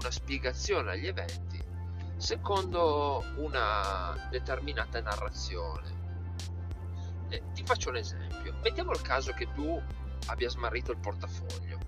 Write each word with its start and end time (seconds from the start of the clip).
una 0.00 0.10
spiegazione 0.10 0.92
agli 0.92 1.06
eventi 1.06 1.68
secondo 2.20 3.24
una 3.36 4.28
determinata 4.30 5.00
narrazione. 5.00 5.98
Eh, 7.30 7.42
ti 7.54 7.64
faccio 7.64 7.88
un 7.88 7.96
esempio. 7.96 8.54
Mettiamo 8.62 8.92
il 8.92 9.00
caso 9.00 9.32
che 9.32 9.50
tu 9.54 9.80
abbia 10.26 10.50
smarrito 10.50 10.92
il 10.92 10.98
portafoglio. 10.98 11.78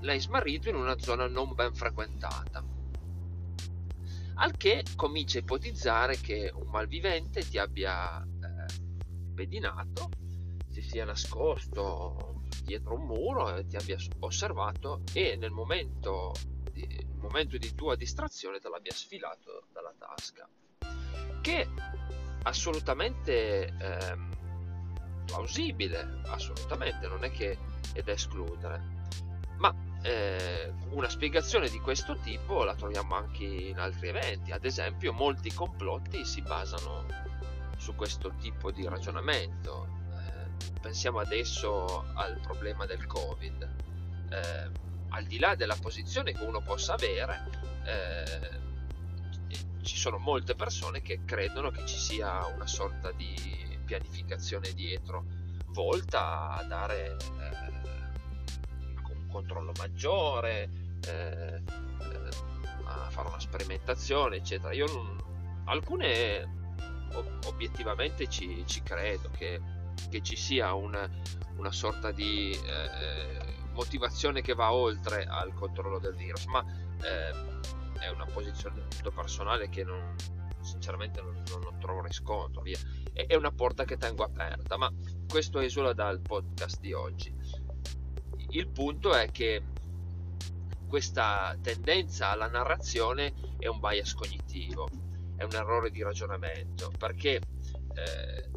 L'hai 0.00 0.20
smarrito 0.20 0.68
in 0.68 0.76
una 0.76 0.98
zona 0.98 1.26
non 1.26 1.52
ben 1.54 1.74
frequentata. 1.74 2.64
Al 4.34 4.56
che 4.56 4.84
comincia 4.94 5.38
a 5.38 5.40
ipotizzare 5.40 6.16
che 6.20 6.52
un 6.54 6.68
malvivente 6.68 7.40
ti 7.40 7.58
abbia 7.58 8.22
eh, 8.22 9.34
pedinato, 9.34 10.10
si 10.70 10.80
sia 10.80 11.04
nascosto 11.04 12.42
dietro 12.62 12.94
un 12.94 13.06
muro 13.06 13.56
e 13.56 13.66
ti 13.66 13.74
abbia 13.74 13.96
osservato 14.20 15.02
e 15.12 15.34
nel 15.36 15.50
momento 15.50 16.32
nel 16.86 17.16
momento 17.16 17.56
di 17.56 17.74
tua 17.74 17.96
distrazione 17.96 18.58
te 18.58 18.68
l'abbia 18.68 18.92
sfilato 18.92 19.66
dalla 19.72 19.92
tasca. 19.96 20.48
Che 21.40 21.68
assolutamente 22.42 23.74
ehm, 23.78 24.28
plausibile, 25.26 26.20
assolutamente, 26.26 27.06
non 27.06 27.24
è 27.24 27.30
che 27.30 27.56
è 27.92 28.02
da 28.02 28.12
escludere. 28.12 28.96
Ma 29.58 29.74
eh, 30.02 30.72
una 30.90 31.08
spiegazione 31.08 31.68
di 31.68 31.80
questo 31.80 32.16
tipo 32.18 32.64
la 32.64 32.74
troviamo 32.74 33.14
anche 33.14 33.44
in 33.44 33.78
altri 33.78 34.08
eventi, 34.08 34.52
ad 34.52 34.64
esempio 34.64 35.12
molti 35.12 35.52
complotti 35.52 36.24
si 36.24 36.40
basano 36.40 37.06
su 37.76 37.94
questo 37.94 38.32
tipo 38.40 38.70
di 38.70 38.86
ragionamento. 38.86 39.88
Eh, 40.12 40.80
pensiamo 40.80 41.18
adesso 41.18 42.04
al 42.14 42.38
problema 42.40 42.86
del 42.86 43.06
Covid. 43.06 43.74
Eh, 44.30 44.87
al 45.10 45.24
di 45.24 45.38
là 45.38 45.54
della 45.54 45.76
posizione 45.76 46.32
che 46.32 46.44
uno 46.44 46.60
possa 46.60 46.94
avere, 46.94 47.50
eh, 47.84 48.66
ci 49.82 49.96
sono 49.96 50.18
molte 50.18 50.54
persone 50.54 51.00
che 51.00 51.20
credono 51.24 51.70
che 51.70 51.86
ci 51.86 51.96
sia 51.96 52.44
una 52.46 52.66
sorta 52.66 53.10
di 53.12 53.34
pianificazione 53.84 54.72
dietro, 54.74 55.24
volta 55.68 56.50
a 56.50 56.62
dare 56.64 57.16
eh, 57.16 57.68
un 59.08 59.26
controllo 59.28 59.72
maggiore, 59.78 60.68
eh, 61.06 61.62
eh, 61.62 62.28
a 62.84 63.08
fare 63.10 63.28
una 63.28 63.40
sperimentazione, 63.40 64.36
eccetera. 64.36 64.72
Io 64.74 64.86
non, 64.86 65.16
alcune 65.64 66.56
obiettivamente 67.46 68.28
ci, 68.28 68.64
ci 68.66 68.82
credo 68.82 69.30
che, 69.30 69.60
che, 70.10 70.22
ci 70.22 70.36
sia 70.36 70.74
una, 70.74 71.08
una 71.56 71.72
sorta 71.72 72.10
di 72.12 72.52
eh, 72.52 73.38
motivazione 73.72 74.40
che 74.40 74.54
va 74.54 74.72
oltre 74.72 75.24
al 75.24 75.52
controllo 75.54 75.98
del 75.98 76.14
virus, 76.14 76.44
ma 76.46 76.64
eh, 77.02 78.00
è 78.00 78.08
una 78.08 78.26
posizione 78.26 78.86
tutto 78.88 79.10
personale 79.10 79.68
che 79.68 79.84
non, 79.84 80.14
sinceramente 80.60 81.20
non, 81.20 81.42
non 81.62 81.78
trovo 81.78 82.02
riscontro. 82.02 82.62
Via. 82.62 82.78
È, 83.12 83.26
è 83.26 83.34
una 83.34 83.52
porta 83.52 83.84
che 83.84 83.96
tengo 83.96 84.24
aperta, 84.24 84.76
ma 84.76 84.92
questo 85.28 85.60
esula 85.60 85.92
dal 85.92 86.20
podcast 86.20 86.80
di 86.80 86.92
oggi. 86.92 87.34
Il 88.50 88.68
punto 88.68 89.14
è 89.14 89.30
che 89.30 89.62
questa 90.88 91.56
tendenza 91.60 92.30
alla 92.30 92.48
narrazione 92.48 93.34
è 93.58 93.66
un 93.66 93.78
bias 93.78 94.14
cognitivo, 94.14 94.88
è 95.36 95.44
un 95.44 95.52
errore 95.52 95.90
di 95.90 96.02
ragionamento, 96.02 96.90
perché 96.96 97.40
eh, 97.94 98.50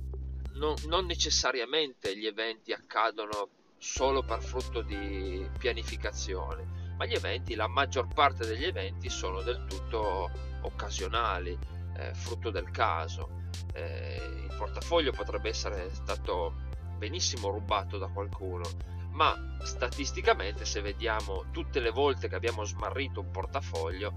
non, 0.54 0.76
non 0.88 1.06
necessariamente 1.06 2.18
gli 2.18 2.26
eventi 2.26 2.74
accadono 2.74 3.50
solo 3.78 4.22
per 4.22 4.42
frutto 4.44 4.82
di 4.82 5.48
pianificazione, 5.58 6.94
ma 6.98 7.06
gli 7.06 7.14
eventi, 7.14 7.56
la 7.56 7.68
maggior 7.68 8.08
parte 8.14 8.46
degli 8.46 8.66
eventi 8.66 9.10
sono 9.10 9.42
del 9.42 9.66
tutto 9.68 10.30
occasionali, 10.62 11.58
eh, 11.98 12.14
frutto 12.14 12.52
del 12.52 12.70
caso. 12.70 13.40
Eh, 13.74 14.22
il 14.44 14.56
portafoglio 14.56 15.12
potrebbe 15.12 15.50
essere 15.50 15.90
stato 15.94 16.54
benissimo 16.98 17.50
rubato 17.50 17.98
da 17.98 18.08
qualcuno, 18.08 18.64
ma 19.12 19.58
statisticamente 19.62 20.66
se 20.66 20.82
vediamo 20.82 21.46
tutte 21.52 21.80
le 21.80 21.92
volte 21.92 22.28
che 22.28 22.36
abbiamo 22.36 22.64
smarrito 22.64 23.20
un 23.20 23.32
portafoglio, 23.32 24.14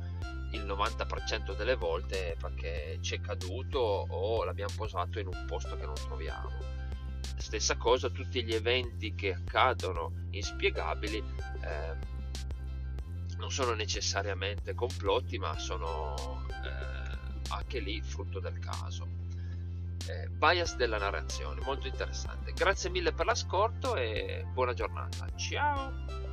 il 0.52 0.64
90% 0.64 1.56
delle 1.56 1.74
volte 1.74 2.32
è 2.32 2.36
perché 2.36 2.98
ci 3.00 3.16
è 3.16 3.20
caduto 3.20 3.78
o 3.78 4.44
l'abbiamo 4.44 4.72
posato 4.76 5.18
in 5.18 5.26
un 5.26 5.44
posto 5.46 5.76
che 5.76 5.84
non 5.84 5.94
troviamo. 5.94 6.50
Stessa 7.36 7.76
cosa 7.76 8.08
tutti 8.10 8.44
gli 8.44 8.54
eventi 8.54 9.14
che 9.14 9.32
accadono 9.32 10.26
inspiegabili 10.30 11.18
eh, 11.18 11.96
non 13.36 13.50
sono 13.50 13.74
necessariamente 13.74 14.74
complotti 14.74 15.38
ma 15.38 15.58
sono 15.58 16.46
eh, 16.48 17.50
anche 17.50 17.80
lì 17.80 18.00
frutto 18.00 18.38
del 18.38 18.58
caso 18.60 19.23
eh, 20.08 20.28
bias 20.28 20.76
della 20.76 20.98
narrazione 20.98 21.60
molto 21.62 21.86
interessante. 21.86 22.52
Grazie 22.52 22.90
mille 22.90 23.12
per 23.12 23.26
l'ascolto 23.26 23.96
e 23.96 24.44
buona 24.52 24.72
giornata. 24.72 25.26
Ciao 25.36 26.23